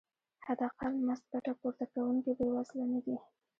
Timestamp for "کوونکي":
1.93-2.31